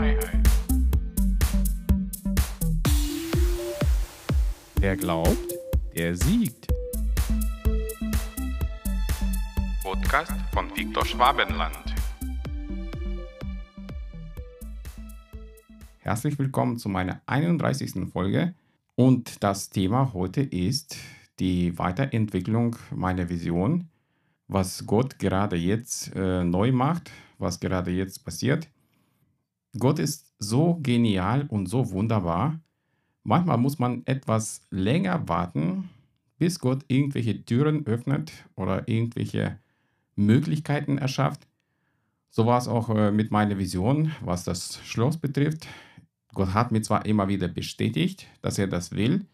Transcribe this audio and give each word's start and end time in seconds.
Freiheit. 0.00 0.48
Wer 4.76 4.96
glaubt, 4.96 5.52
der 5.94 6.16
siegt. 6.16 6.68
Podcast 9.82 10.32
von 10.54 10.74
Viktor 10.74 11.04
Schwabenland. 11.04 11.94
Herzlich 15.98 16.38
willkommen 16.38 16.78
zu 16.78 16.88
meiner 16.88 17.20
31. 17.26 18.10
Folge 18.10 18.54
und 18.94 19.44
das 19.44 19.68
Thema 19.68 20.14
heute 20.14 20.40
ist 20.40 20.96
die 21.40 21.78
Weiterentwicklung 21.78 22.76
meiner 22.90 23.28
Vision, 23.28 23.90
was 24.48 24.86
Gott 24.86 25.18
gerade 25.18 25.56
jetzt 25.56 26.16
äh, 26.16 26.42
neu 26.42 26.72
macht, 26.72 27.10
was 27.36 27.60
gerade 27.60 27.90
jetzt 27.90 28.24
passiert 28.24 28.66
Gott 29.78 29.98
ist 29.98 30.32
so 30.38 30.78
genial 30.82 31.46
und 31.48 31.66
so 31.66 31.90
wunderbar. 31.90 32.60
Manchmal 33.22 33.58
muss 33.58 33.78
man 33.78 34.02
etwas 34.06 34.66
länger 34.70 35.28
warten, 35.28 35.90
bis 36.38 36.58
Gott 36.58 36.84
irgendwelche 36.88 37.44
Türen 37.44 37.86
öffnet 37.86 38.32
oder 38.56 38.88
irgendwelche 38.88 39.58
Möglichkeiten 40.16 40.98
erschafft. 40.98 41.46
So 42.30 42.46
war 42.46 42.58
es 42.58 42.68
auch 42.68 42.88
äh, 42.90 43.10
mit 43.10 43.30
meiner 43.30 43.58
Vision, 43.58 44.12
was 44.24 44.44
das 44.44 44.80
Schloss 44.84 45.18
betrifft. 45.18 45.66
Gott 46.32 46.54
hat 46.54 46.72
mir 46.72 46.80
zwar 46.82 47.06
immer 47.06 47.28
wieder 47.28 47.48
bestätigt, 47.48 48.26
dass 48.40 48.58
er 48.58 48.68
das 48.68 48.92
will 48.92 49.26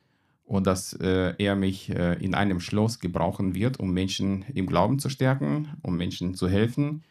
und 0.44 0.66
dass 0.66 0.94
äh, 0.94 1.34
er 1.38 1.56
mich 1.56 1.90
äh, 1.90 2.14
in 2.14 2.34
einem 2.34 2.60
Schloss 2.60 2.98
gebrauchen 2.98 3.54
wird, 3.54 3.78
um 3.78 3.92
Menschen 3.92 4.44
im 4.54 4.66
Glauben 4.66 4.98
zu 4.98 5.08
stärken, 5.08 5.68
um 5.82 5.96
Menschen 5.96 6.34
zu 6.34 6.48
helfen, 6.48 7.02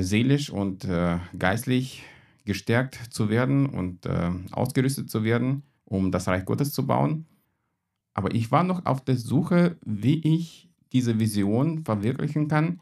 seelisch 0.00 0.50
und 0.50 0.86
geistlich 1.38 2.02
gestärkt 2.44 2.94
zu 3.10 3.28
werden 3.28 3.66
und 3.66 4.06
äh, 4.06 4.30
ausgerüstet 4.52 5.10
zu 5.10 5.24
werden, 5.24 5.62
um 5.84 6.10
das 6.10 6.28
Reich 6.28 6.44
Gottes 6.44 6.72
zu 6.72 6.86
bauen. 6.86 7.26
Aber 8.14 8.34
ich 8.34 8.50
war 8.50 8.64
noch 8.64 8.86
auf 8.86 9.04
der 9.04 9.16
Suche, 9.16 9.76
wie 9.84 10.20
ich 10.20 10.68
diese 10.92 11.18
Vision 11.18 11.84
verwirklichen 11.84 12.48
kann. 12.48 12.80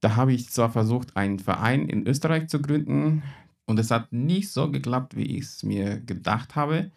Da 0.00 0.16
habe 0.16 0.32
ich 0.32 0.50
zwar 0.50 0.70
versucht, 0.70 1.16
einen 1.16 1.38
Verein 1.38 1.88
in 1.88 2.06
Österreich 2.06 2.48
zu 2.48 2.60
gründen, 2.60 3.22
und 3.68 3.78
es 3.78 3.90
hat 3.90 4.14
nicht 4.14 4.50
so 4.50 4.70
geklappt, 4.70 5.14
wie 5.14 5.36
ich 5.36 5.44
es 5.44 5.62
mir 5.62 6.00
gedacht 6.00 6.56
habe. 6.56 6.90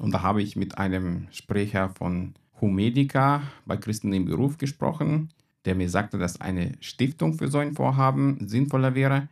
Und 0.00 0.12
da 0.12 0.22
habe 0.22 0.40
ich 0.40 0.56
mit 0.56 0.78
einem 0.78 1.28
Sprecher 1.32 1.90
von 1.90 2.32
Humedica 2.62 3.42
bei 3.66 3.76
Christen 3.76 4.10
im 4.14 4.24
Beruf 4.24 4.56
gesprochen, 4.56 5.28
der 5.66 5.74
mir 5.74 5.90
sagte, 5.90 6.16
dass 6.16 6.40
eine 6.40 6.72
Stiftung 6.80 7.34
für 7.34 7.48
so 7.48 7.58
ein 7.58 7.74
Vorhaben 7.74 8.48
sinnvoller 8.48 8.94
wäre. 8.94 9.28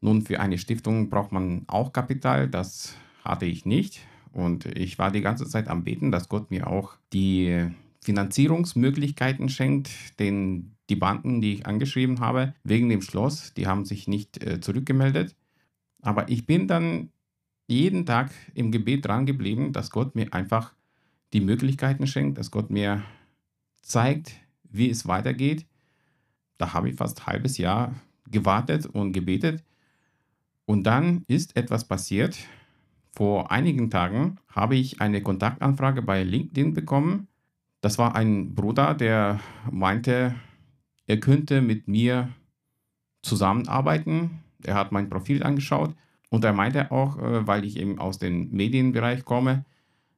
Nun, 0.00 0.22
für 0.22 0.40
eine 0.40 0.58
Stiftung 0.58 1.10
braucht 1.10 1.32
man 1.32 1.64
auch 1.66 1.92
Kapital, 1.92 2.48
das 2.48 2.96
hatte 3.24 3.46
ich 3.46 3.66
nicht. 3.66 4.00
Und 4.32 4.66
ich 4.66 4.98
war 4.98 5.10
die 5.10 5.20
ganze 5.20 5.46
Zeit 5.46 5.68
am 5.68 5.84
Beten, 5.84 6.10
dass 6.10 6.28
Gott 6.28 6.50
mir 6.50 6.68
auch 6.68 6.94
die 7.12 7.68
Finanzierungsmöglichkeiten 8.00 9.48
schenkt, 9.48 9.90
denn 10.18 10.72
die 10.88 10.96
Banden, 10.96 11.40
die 11.40 11.54
ich 11.54 11.66
angeschrieben 11.66 12.20
habe, 12.20 12.54
wegen 12.64 12.88
dem 12.88 13.02
Schloss, 13.02 13.52
die 13.54 13.66
haben 13.66 13.84
sich 13.84 14.08
nicht 14.08 14.42
äh, 14.42 14.60
zurückgemeldet. 14.60 15.36
Aber 16.00 16.28
ich 16.28 16.46
bin 16.46 16.66
dann 16.66 17.10
jeden 17.66 18.06
Tag 18.06 18.32
im 18.54 18.72
Gebet 18.72 19.06
dran 19.06 19.26
geblieben, 19.26 19.72
dass 19.72 19.90
Gott 19.90 20.14
mir 20.14 20.32
einfach 20.32 20.74
die 21.32 21.40
Möglichkeiten 21.40 22.06
schenkt, 22.06 22.38
dass 22.38 22.50
Gott 22.50 22.70
mir 22.70 23.04
zeigt, 23.82 24.32
wie 24.64 24.90
es 24.90 25.06
weitergeht. 25.06 25.66
Da 26.58 26.72
habe 26.72 26.90
ich 26.90 26.96
fast 26.96 27.20
ein 27.20 27.26
halbes 27.26 27.58
Jahr 27.58 27.94
gewartet 28.28 28.86
und 28.86 29.12
gebetet. 29.12 29.62
Und 30.70 30.84
dann 30.84 31.24
ist 31.26 31.56
etwas 31.56 31.88
passiert. 31.88 32.38
Vor 33.12 33.50
einigen 33.50 33.90
Tagen 33.90 34.38
habe 34.48 34.76
ich 34.76 35.00
eine 35.00 35.20
Kontaktanfrage 35.20 36.00
bei 36.00 36.22
LinkedIn 36.22 36.74
bekommen. 36.74 37.26
Das 37.80 37.98
war 37.98 38.14
ein 38.14 38.54
Bruder, 38.54 38.94
der 38.94 39.40
meinte, 39.68 40.36
er 41.06 41.18
könnte 41.18 41.60
mit 41.60 41.88
mir 41.88 42.28
zusammenarbeiten 43.22 44.40
er 44.64 44.74
hat 44.74 44.92
mein 44.92 45.08
Profil 45.08 45.42
angeschaut 45.42 45.94
und 46.28 46.44
er 46.44 46.52
meinte 46.52 46.90
auch, 46.90 47.18
äh, 47.18 47.46
weil 47.46 47.64
ich 47.64 47.76
eben 47.76 47.98
aus 47.98 48.18
dem 48.18 48.50
Medienbereich 48.50 49.24
komme, 49.24 49.64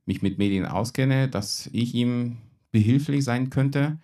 mich 0.04 0.22
mit 0.22 0.38
Medien 0.38 0.66
auskenne, 0.66 1.28
dass 1.28 1.70
ich 1.72 1.94
ihm 1.94 2.38
behilflich 2.70 3.24
sein 3.24 3.50
könnte. 3.50 3.98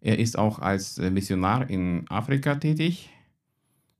Er 0.00 0.18
ist 0.18 0.38
auch 0.38 0.58
als 0.58 0.98
äh, 0.98 1.10
Missionar 1.10 1.70
in 1.70 2.04
Afrika 2.08 2.56
tätig. 2.56 3.10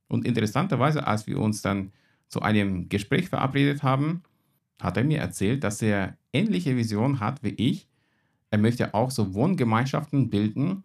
Und 0.07 0.25
interessanterweise, 0.25 1.05
als 1.05 1.27
wir 1.27 1.39
uns 1.39 1.61
dann 1.61 1.91
zu 2.27 2.41
einem 2.41 2.89
Gespräch 2.89 3.29
verabredet 3.29 3.83
haben, 3.83 4.23
hat 4.81 4.97
er 4.97 5.03
mir 5.03 5.19
erzählt, 5.19 5.63
dass 5.63 5.81
er 5.81 6.17
ähnliche 6.33 6.75
Visionen 6.75 7.19
hat 7.19 7.43
wie 7.43 7.55
ich. 7.57 7.87
Er 8.51 8.57
möchte 8.59 8.93
auch 8.93 9.11
so 9.11 9.33
Wohngemeinschaften 9.33 10.29
bilden, 10.29 10.83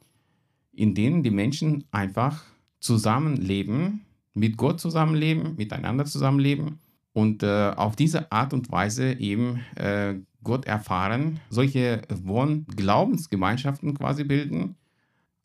in 0.72 0.94
denen 0.94 1.22
die 1.22 1.30
Menschen 1.30 1.84
einfach 1.90 2.42
zusammenleben 2.80 4.00
mit 4.34 4.56
Gott 4.56 4.80
zusammenleben, 4.80 5.56
miteinander 5.56 6.04
zusammenleben 6.04 6.80
und 7.12 7.42
äh, 7.42 7.72
auf 7.76 7.96
diese 7.96 8.32
Art 8.32 8.54
und 8.54 8.70
Weise 8.72 9.12
eben 9.12 9.60
äh, 9.76 10.14
Gott 10.42 10.64
erfahren, 10.64 11.40
solche 11.50 12.02
Wohn-Glaubensgemeinschaften 12.08 13.94
quasi 13.94 14.24
bilden, 14.24 14.76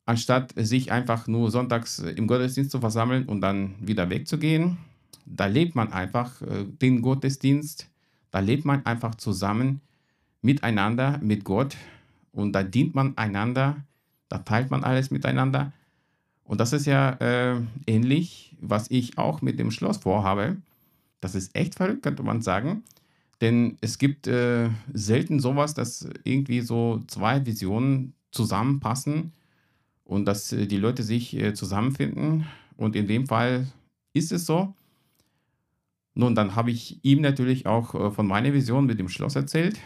anstatt 0.08 0.54
sich 0.56 0.92
einfach 0.92 1.28
nur 1.28 1.52
sonntags 1.52 2.00
im 2.00 2.28
Gottesdienst 2.28 2.72
zu 2.72 2.80
versammeln 2.80 3.26
und 3.26 3.42
dann 3.42 3.76
wieder 3.80 4.10
wegzugehen. 4.10 4.78
Da 5.26 5.46
lebt 5.46 5.76
man 5.76 5.92
einfach 5.92 6.42
äh, 6.42 6.64
den 6.82 7.02
Gottesdienst, 7.02 7.90
da 8.32 8.40
lebt 8.40 8.64
man 8.66 8.86
einfach 8.86 9.16
zusammen 9.16 9.82
miteinander, 10.42 11.20
mit 11.22 11.44
Gott 11.44 11.76
und 12.32 12.54
da 12.54 12.64
dient 12.64 12.96
man 12.96 13.18
einander, 13.18 13.84
da 14.30 14.40
teilt 14.40 14.72
man 14.72 14.86
alles 14.86 15.12
miteinander. 15.12 15.74
Und 16.46 16.62
das 16.62 16.72
ist 16.72 16.86
ja 16.86 17.12
äh, 17.20 17.60
ähnlich, 17.86 18.56
was 18.62 18.90
ich 18.90 19.18
auch 19.18 19.42
mit 19.42 19.60
dem 19.60 19.72
Schloss 19.72 19.98
vorhabe. 19.98 20.56
Das 21.20 21.36
ist 21.36 21.54
echt 21.54 21.76
verrückt, 21.76 22.04
könnte 22.04 22.24
man 22.24 22.42
sagen. 22.42 22.84
Denn 23.42 23.78
es 23.82 23.98
gibt 23.98 24.28
äh, 24.28 24.70
selten 24.94 25.42
sowas, 25.42 25.74
dass 25.74 26.08
irgendwie 26.24 26.62
so 26.62 27.04
zwei 27.08 27.46
Visionen 27.46 28.14
zusammenpassen 28.32 29.34
und 30.08 30.26
dass 30.26 30.52
äh, 30.54 30.66
die 30.66 30.78
Leute 30.78 31.04
sich 31.04 31.36
äh, 31.36 31.54
zusammenfinden. 31.54 32.48
Und 32.78 32.96
in 32.96 33.08
dem 33.08 33.28
Fall 33.28 33.68
ist 34.14 34.32
es 34.32 34.46
so. 34.46 34.74
Nun, 36.14 36.34
dann 36.34 36.56
habe 36.56 36.72
ich 36.72 37.00
ihm 37.04 37.22
natürlich 37.22 37.68
auch 37.68 37.94
äh, 37.94 38.12
von 38.12 38.26
meiner 38.26 38.54
Vision 38.54 38.86
mit 38.86 39.00
dem 39.00 39.10
Schloss 39.10 39.36
erzählt. 39.36 39.80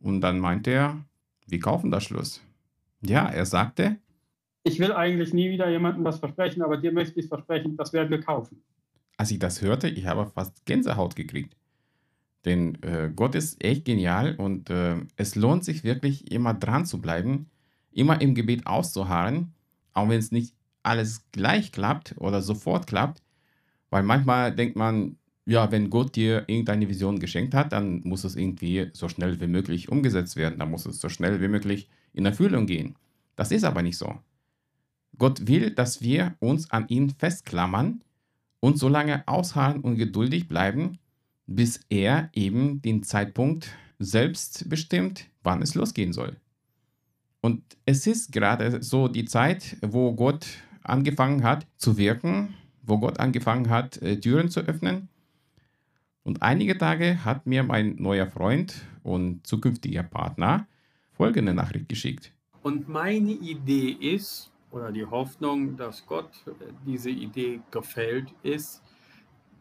Und 0.00 0.20
dann 0.22 0.40
meinte 0.40 0.70
er, 0.70 1.04
wir 1.46 1.60
kaufen 1.60 1.90
das 1.90 2.04
Schloss. 2.04 2.40
Ja, 3.02 3.28
er 3.28 3.46
sagte, 3.46 3.98
ich 4.64 4.78
will 4.78 4.92
eigentlich 4.92 5.34
nie 5.34 5.50
wieder 5.50 5.68
jemandem 5.68 6.04
was 6.04 6.20
versprechen, 6.20 6.62
aber 6.62 6.76
dir 6.76 6.92
möchte 6.92 7.18
ich 7.18 7.26
versprechen, 7.26 7.76
das 7.76 7.92
werden 7.92 8.10
wir 8.10 8.20
kaufen. 8.20 8.62
Als 9.16 9.30
ich 9.30 9.38
das 9.38 9.60
hörte, 9.60 9.88
ich 9.88 10.06
habe 10.06 10.26
fast 10.26 10.64
Gänsehaut 10.66 11.16
gekriegt. 11.16 11.56
Denn 12.44 12.80
äh, 12.82 13.10
Gott 13.14 13.34
ist 13.34 13.62
echt 13.62 13.84
genial 13.84 14.36
und 14.36 14.70
äh, 14.70 14.96
es 15.16 15.34
lohnt 15.34 15.64
sich 15.64 15.84
wirklich 15.84 16.30
immer 16.32 16.54
dran 16.54 16.86
zu 16.86 17.00
bleiben, 17.00 17.50
immer 17.94 18.20
im 18.20 18.34
Gebet 18.34 18.66
auszuharren, 18.66 19.52
auch 19.92 20.08
wenn 20.08 20.18
es 20.18 20.32
nicht 20.32 20.54
alles 20.82 21.24
gleich 21.32 21.72
klappt 21.72 22.14
oder 22.18 22.42
sofort 22.42 22.86
klappt. 22.86 23.22
Weil 23.90 24.02
manchmal 24.02 24.54
denkt 24.54 24.76
man, 24.76 25.16
ja, 25.44 25.70
wenn 25.70 25.90
Gott 25.90 26.16
dir 26.16 26.44
irgendeine 26.46 26.88
Vision 26.88 27.18
geschenkt 27.18 27.54
hat, 27.54 27.72
dann 27.72 28.00
muss 28.04 28.24
es 28.24 28.36
irgendwie 28.36 28.90
so 28.92 29.08
schnell 29.08 29.40
wie 29.40 29.46
möglich 29.46 29.88
umgesetzt 29.88 30.36
werden. 30.36 30.58
Dann 30.58 30.70
muss 30.70 30.86
es 30.86 31.00
so 31.00 31.08
schnell 31.08 31.40
wie 31.40 31.48
möglich 31.48 31.88
in 32.12 32.24
Erfüllung 32.26 32.66
gehen. 32.66 32.96
Das 33.36 33.50
ist 33.50 33.64
aber 33.64 33.82
nicht 33.82 33.98
so. 33.98 34.18
Gott 35.18 35.46
will, 35.46 35.70
dass 35.70 36.00
wir 36.00 36.36
uns 36.38 36.70
an 36.70 36.88
ihn 36.88 37.10
festklammern 37.10 38.02
und 38.60 38.78
so 38.78 38.88
lange 38.88 39.26
ausharren 39.26 39.80
und 39.80 39.96
geduldig 39.96 40.48
bleiben, 40.48 40.98
bis 41.46 41.80
er 41.90 42.30
eben 42.32 42.80
den 42.82 43.02
Zeitpunkt 43.02 43.68
selbst 43.98 44.68
bestimmt, 44.68 45.26
wann 45.42 45.62
es 45.62 45.74
losgehen 45.74 46.12
soll. 46.12 46.36
Und 47.42 47.62
es 47.84 48.06
ist 48.06 48.32
gerade 48.32 48.82
so 48.82 49.08
die 49.08 49.24
Zeit, 49.24 49.76
wo 49.82 50.14
Gott 50.14 50.46
angefangen 50.82 51.42
hat 51.42 51.66
zu 51.76 51.98
wirken, 51.98 52.54
wo 52.82 52.98
Gott 52.98 53.20
angefangen 53.20 53.68
hat, 53.68 54.00
äh, 54.00 54.18
Türen 54.18 54.48
zu 54.48 54.60
öffnen. 54.60 55.08
Und 56.22 56.40
einige 56.40 56.78
Tage 56.78 57.24
hat 57.24 57.46
mir 57.46 57.64
mein 57.64 57.96
neuer 57.96 58.28
Freund 58.28 58.74
und 59.02 59.44
zukünftiger 59.44 60.04
Partner 60.04 60.68
folgende 61.10 61.52
Nachricht 61.52 61.88
geschickt. 61.88 62.32
Und 62.62 62.88
meine 62.88 63.32
Idee 63.32 63.90
ist, 63.90 64.50
oder 64.70 64.92
die 64.92 65.04
Hoffnung, 65.04 65.76
dass 65.76 66.06
Gott 66.06 66.30
diese 66.86 67.10
Idee 67.10 67.60
gefällt, 67.72 68.32
ist, 68.42 68.82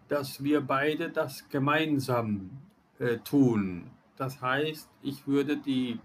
dass 0.07 0.43
wir 0.43 0.61
beide 0.61 1.09
das 1.09 1.49
gemeinsam 1.49 2.51
äh, 2.99 3.17
tun. 3.17 3.89
Das 4.17 4.39
heißt, 4.39 4.87
ich 5.01 5.25
würde 5.25 5.57
die, 5.57 5.99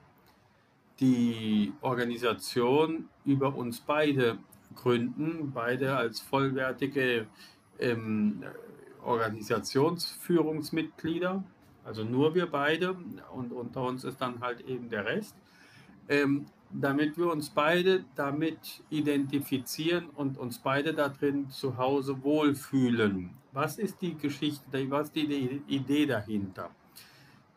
die 1.01 1.73
Organisation 1.81 3.09
über 3.25 3.55
uns 3.55 3.81
beide 3.81 4.37
gründen, 4.75 5.53
beide 5.53 5.97
als 5.97 6.21
vollwertige 6.21 7.27
ähm, 7.79 8.45
Organisationsführungsmitglieder. 9.03 11.45
also 11.85 12.05
nur 12.05 12.35
wir 12.35 12.47
beide 12.47 12.97
und 13.33 13.53
unter 13.53 13.83
uns 13.83 14.05
ist 14.05 14.21
dann 14.21 14.41
halt 14.41 14.61
eben 14.63 14.91
der 14.91 15.05
Rest, 15.05 15.37
ähm, 16.09 16.47
damit 16.73 17.17
wir 17.17 17.31
uns 17.31 17.51
beide 17.51 18.05
damit 18.17 18.83
identifizieren 18.91 20.11
und 20.11 20.37
uns 20.39 20.59
beide 20.59 20.95
da 20.95 21.09
drin 21.09 21.49
zu 21.49 21.77
Hause 21.77 22.25
wohlfühlen. 22.25 23.31
Was 23.53 23.79
ist 23.79 24.03
die 24.03 24.17
Geschichte, 24.17 24.91
was 24.91 25.09
ist 25.09 25.17
die 25.17 25.63
Idee 25.69 26.07
dahinter? 26.07 26.71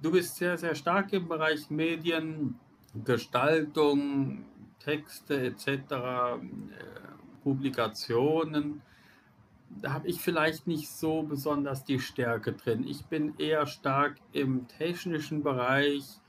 Du 0.01 0.11
bist 0.11 0.35
sehr, 0.35 0.57
sehr 0.57 0.75
stark 0.75 1.11
im 1.11 1.27
Bereich 1.27 1.69
Medien, 1.69 2.57
Gestaltung, 3.03 4.45
Texte 4.79 5.47
etc., 5.47 5.67
äh, 5.67 6.37
Publikationen 7.43 8.81
da 9.69 9.93
habe 9.93 10.07
ich 10.07 10.19
vielleicht 10.19 10.67
nicht 10.67 10.89
so 10.89 11.23
besonders 11.23 11.83
die 11.83 11.99
Stärke 11.99 12.53
drin. 12.53 12.85
Ich 12.87 13.05
bin 13.05 13.35
eher 13.37 13.67
stark 13.67 14.15
im 14.31 14.67
technischen 14.67 15.43
Bereich, 15.43 16.19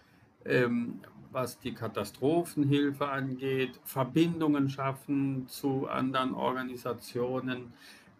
ähm, 0.45 1.01
was 1.33 1.59
die 1.59 1.73
Katastrophenhilfe 1.73 3.09
angeht, 3.09 3.81
Verbindungen 3.85 4.69
schaffen 4.69 5.47
zu 5.49 5.89
anderen 5.89 6.35
Organisationen, 6.35 7.73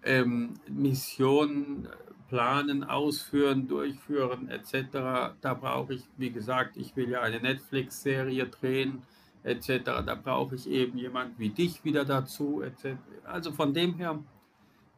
ähm, 0.03 0.55
Missionen 0.69 1.89
planen, 2.31 2.85
ausführen, 2.85 3.67
durchführen 3.67 4.49
etc. 4.49 5.35
Da 5.41 5.55
brauche 5.55 5.95
ich, 5.95 6.05
wie 6.17 6.31
gesagt, 6.31 6.77
ich 6.77 6.95
will 6.95 7.11
ja 7.11 7.21
eine 7.23 7.41
Netflix-Serie 7.41 8.47
drehen 8.47 9.03
etc. 9.43 9.83
Da 10.07 10.15
brauche 10.15 10.55
ich 10.55 10.69
eben 10.69 10.97
jemand 10.97 11.39
wie 11.41 11.51
dich 11.51 11.85
wieder 11.85 12.05
dazu 12.05 12.63
etc. 12.63 12.97
Also 13.25 13.51
von 13.51 13.75
dem 13.75 13.95
her 13.95 14.21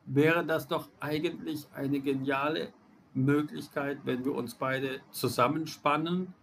wäre 0.04 0.44
das 0.44 0.68
doch 0.68 0.88
eigentlich 1.00 1.66
eine 1.74 2.00
geniale 2.00 2.68
Möglichkeit, 3.14 4.00
wenn 4.04 4.26
wir 4.26 4.34
uns 4.34 4.54
beide 4.54 5.00
zusammenspannen 5.10 6.34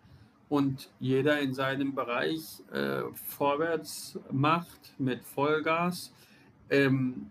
und 0.49 0.89
jeder 0.99 1.39
in 1.39 1.53
seinem 1.53 1.93
Bereich 1.93 2.63
äh, 2.71 3.03
vorwärts 3.13 4.19
macht 4.31 4.95
mit 4.97 5.23
Vollgas. 5.23 6.11
Ähm, 6.71 7.29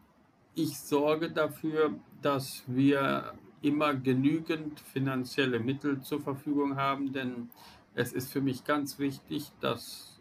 ich 0.55 0.79
sorge 0.79 1.31
dafür, 1.31 1.95
dass 2.23 2.63
wir 2.69 3.33
immer 3.63 3.95
genügend 3.95 4.81
finanzielle 4.81 5.59
Mittel 5.59 6.01
zur 6.01 6.21
Verfügung 6.21 6.77
haben, 6.77 7.13
denn 7.13 7.51
es 7.95 8.13
ist 8.13 8.33
für 8.33 8.41
mich 8.41 8.65
ganz 8.65 8.99
wichtig, 8.99 9.51
dass 9.61 10.21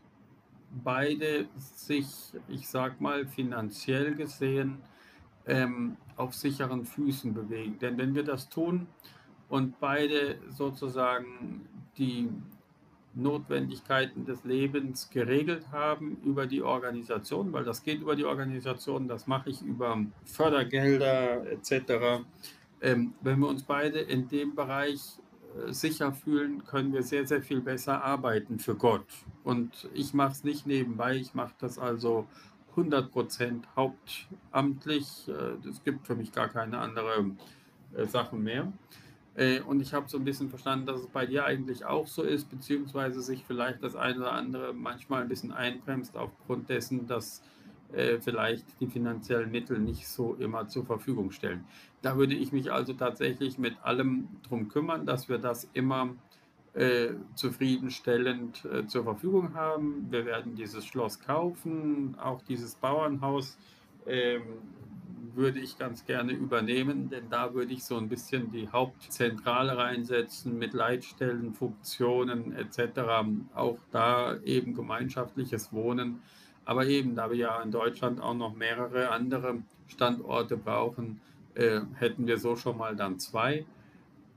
beide 0.83 1.47
sich, 1.55 2.07
ich 2.47 2.67
sag 2.67 2.99
mal, 2.99 3.25
finanziell 3.25 4.15
gesehen 4.15 4.77
ähm, 5.45 5.97
auf 6.15 6.33
sicheren 6.33 6.85
Füßen 6.85 7.33
bewegen. 7.33 7.77
Denn 7.79 7.97
wenn 7.97 8.15
wir 8.15 8.23
das 8.23 8.49
tun 8.49 8.87
und 9.49 9.79
beide 9.79 10.39
sozusagen 10.49 11.67
die 11.97 12.29
Notwendigkeiten 13.17 14.25
des 14.25 14.43
Lebens 14.43 15.09
geregelt 15.09 15.71
haben 15.71 16.17
über 16.23 16.45
die 16.45 16.61
Organisation, 16.61 17.51
weil 17.51 17.63
das 17.63 17.83
geht 17.83 18.01
über 18.01 18.15
die 18.15 18.25
Organisation, 18.25 19.07
das 19.07 19.27
mache 19.27 19.49
ich 19.49 19.61
über 19.61 20.05
Fördergelder 20.25 21.51
etc. 21.51 22.23
Ähm, 22.81 23.13
wenn 23.21 23.39
wir 23.39 23.47
uns 23.47 23.63
beide 23.63 23.99
in 23.99 24.27
dem 24.27 24.55
Bereich 24.55 24.99
äh, 25.57 25.71
sicher 25.71 26.13
fühlen, 26.13 26.63
können 26.65 26.93
wir 26.93 27.03
sehr, 27.03 27.25
sehr 27.25 27.41
viel 27.41 27.61
besser 27.61 28.03
arbeiten 28.03 28.59
für 28.59 28.75
Gott. 28.75 29.05
Und 29.43 29.89
ich 29.93 30.13
mache 30.13 30.33
es 30.33 30.43
nicht 30.43 30.67
nebenbei, 30.67 31.15
ich 31.15 31.33
mache 31.33 31.53
das 31.59 31.79
also 31.79 32.27
100 32.71 33.11
Prozent 33.11 33.67
hauptamtlich. 33.75 35.27
Äh, 35.27 35.67
es 35.67 35.83
gibt 35.83 36.05
für 36.05 36.15
mich 36.15 36.31
gar 36.31 36.49
keine 36.49 36.77
andere 36.77 37.31
äh, 37.95 38.05
Sachen 38.05 38.43
mehr. 38.43 38.71
Äh, 39.35 39.61
und 39.61 39.81
ich 39.81 39.93
habe 39.93 40.07
so 40.07 40.17
ein 40.17 40.23
bisschen 40.23 40.49
verstanden, 40.49 40.85
dass 40.85 41.01
es 41.01 41.07
bei 41.07 41.25
dir 41.25 41.45
eigentlich 41.45 41.85
auch 41.85 42.07
so 42.07 42.23
ist, 42.23 42.49
beziehungsweise 42.49 43.21
sich 43.21 43.43
vielleicht 43.45 43.83
das 43.83 43.95
eine 43.95 44.19
oder 44.19 44.31
andere 44.33 44.73
manchmal 44.73 45.21
ein 45.21 45.27
bisschen 45.27 45.51
einbremst 45.51 46.15
aufgrund 46.15 46.69
dessen, 46.69 47.07
dass 47.07 47.41
vielleicht 48.19 48.65
die 48.81 48.87
finanziellen 48.87 49.49
Mittel 49.49 49.79
nicht 49.79 50.07
so 50.07 50.35
immer 50.35 50.67
zur 50.67 50.85
Verfügung 50.85 51.31
stellen. 51.31 51.63
Da 52.01 52.17
würde 52.17 52.35
ich 52.35 52.51
mich 52.51 52.71
also 52.71 52.93
tatsächlich 52.93 53.57
mit 53.57 53.81
allem 53.81 54.27
drum 54.43 54.67
kümmern, 54.67 55.05
dass 55.05 55.29
wir 55.29 55.37
das 55.37 55.69
immer 55.73 56.09
äh, 56.77 57.15
zufriedenstellend 57.33 58.65
äh, 58.65 58.85
zur 58.85 59.03
Verfügung 59.03 59.55
haben. 59.55 60.05
Wir 60.11 60.25
werden 60.25 60.55
dieses 60.55 60.85
Schloss 60.85 61.19
kaufen, 61.19 62.15
auch 62.19 62.41
dieses 62.43 62.75
Bauernhaus 62.75 63.57
ähm, 64.05 64.43
würde 65.33 65.59
ich 65.59 65.77
ganz 65.77 66.05
gerne 66.05 66.33
übernehmen, 66.33 67.09
denn 67.09 67.29
da 67.29 67.53
würde 67.53 67.73
ich 67.73 67.83
so 67.83 67.97
ein 67.97 68.09
bisschen 68.09 68.51
die 68.51 68.69
Hauptzentrale 68.69 69.77
reinsetzen 69.77 70.57
mit 70.59 70.73
Leitstellen, 70.73 71.53
Funktionen 71.53 72.53
etc. 72.53 73.01
Auch 73.55 73.79
da 73.91 74.37
eben 74.43 74.75
gemeinschaftliches 74.75 75.73
Wohnen. 75.73 76.21
Aber 76.67 76.85
eben, 76.85 77.15
da 77.15 77.31
wir 77.31 77.37
ja 77.37 77.61
in 77.61 77.71
Deutschland 77.71 78.19
auch 78.21 78.33
noch 78.33 78.53
mehrere 78.53 79.09
andere 79.09 79.59
Standorte 79.87 80.57
brauchen, 80.57 81.21
äh, 81.55 81.79
hätten 81.93 82.27
wir 82.27 82.37
so 82.37 82.57
schon 82.57 82.77
mal 82.77 82.93
dann 82.93 83.19
zwei. 83.19 83.65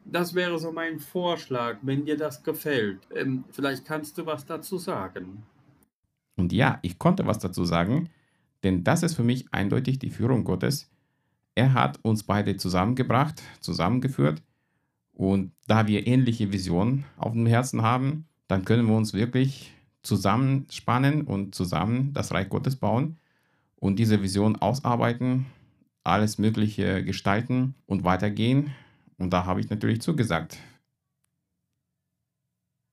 Das 0.04 0.32
wäre 0.36 0.56
so 0.60 0.70
mein 0.70 1.00
Vorschlag, 1.00 1.78
wenn 1.82 2.04
dir 2.04 2.16
das 2.16 2.44
gefällt. 2.44 3.00
Ähm, 3.12 3.42
vielleicht 3.50 3.84
kannst 3.84 4.16
du 4.16 4.26
was 4.26 4.46
dazu 4.46 4.78
sagen. 4.78 5.42
Und 6.36 6.52
ja, 6.52 6.78
ich 6.82 7.00
konnte 7.00 7.26
was 7.26 7.40
dazu 7.40 7.64
sagen, 7.64 8.10
denn 8.62 8.84
das 8.84 9.02
ist 9.02 9.16
für 9.16 9.24
mich 9.24 9.52
eindeutig 9.52 9.98
die 9.98 10.10
Führung 10.10 10.44
Gottes. 10.44 10.88
Er 11.56 11.74
hat 11.74 11.98
uns 12.02 12.22
beide 12.22 12.56
zusammengebracht, 12.56 13.42
zusammengeführt. 13.58 14.40
Und 15.12 15.50
da 15.66 15.88
wir 15.88 16.06
ähnliche 16.06 16.52
Visionen 16.52 17.06
auf 17.16 17.32
dem 17.32 17.46
Herzen 17.46 17.82
haben, 17.82 18.28
dann 18.46 18.64
können 18.64 18.86
wir 18.86 18.94
uns 18.94 19.14
wirklich 19.14 19.72
zusammenspannen 20.02 21.22
und 21.22 21.54
zusammen 21.54 22.12
das 22.12 22.32
Reich 22.32 22.48
Gottes 22.48 22.76
bauen 22.76 23.18
und 23.76 23.98
diese 23.98 24.22
Vision 24.22 24.56
ausarbeiten, 24.56 25.46
alles 26.04 26.38
Mögliche 26.38 27.04
gestalten 27.04 27.74
und 27.86 28.04
weitergehen 28.04 28.72
und 29.20 29.32
da 29.32 29.44
habe 29.44 29.60
ich 29.60 29.68
natürlich 29.68 30.00
zugesagt. 30.00 30.58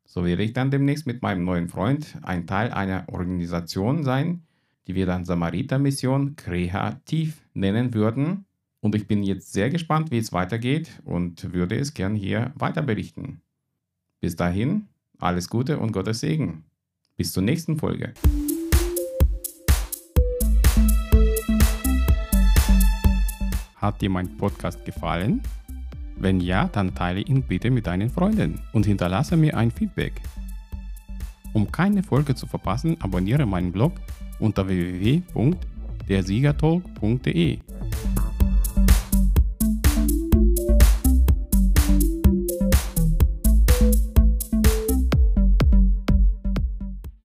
So 0.05 0.25
werde 0.25 0.43
ich 0.43 0.53
dann 0.53 0.71
demnächst 0.71 1.07
mit 1.07 1.21
meinem 1.21 1.43
neuen 1.43 1.69
Freund 1.69 2.17
ein 2.21 2.47
Teil 2.47 2.71
einer 2.71 3.05
Organisation 3.07 4.03
sein, 4.03 4.43
die 4.87 4.95
wir 4.95 5.05
dann 5.05 5.25
Samariter-Mission 5.25 6.35
kreativ 6.35 7.45
nennen 7.53 7.93
würden. 7.93 8.45
Und 8.79 8.95
ich 8.95 9.07
bin 9.07 9.23
jetzt 9.23 9.53
sehr 9.53 9.69
gespannt, 9.69 10.11
wie 10.11 10.17
es 10.17 10.33
weitergeht 10.33 11.01
und 11.03 11.53
würde 11.53 11.77
es 11.77 11.93
gern 11.93 12.15
hier 12.15 12.53
weiter 12.55 12.81
berichten. 12.81 13.41
Bis 14.19 14.35
dahin, 14.35 14.87
alles 15.19 15.49
Gute 15.49 15.79
und 15.79 15.91
Gottes 15.91 16.21
Segen. 16.21 16.63
Bis 17.17 17.33
zur 17.33 17.41
nächsten 17.41 17.79
Folge. 17.79 18.13
Hat 23.75 24.01
dir 24.01 24.11
mein 24.11 24.37
Podcast 24.37 24.85
gefallen? 24.85 25.41
Wenn 26.15 26.39
ja, 26.39 26.67
dann 26.67 26.93
teile 26.93 27.21
ihn 27.21 27.41
bitte 27.41 27.71
mit 27.71 27.87
deinen 27.87 28.11
Freunden 28.11 28.61
und 28.71 28.85
hinterlasse 28.85 29.35
mir 29.35 29.57
ein 29.57 29.71
Feedback. 29.71 30.21
Um 31.53 31.71
keine 31.71 32.03
Folge 32.03 32.35
zu 32.35 32.45
verpassen, 32.45 33.01
abonniere 33.01 33.47
meinen 33.47 33.71
Blog 33.71 33.93
unter 34.39 34.67
www.dersiegertalk.de 34.67 37.59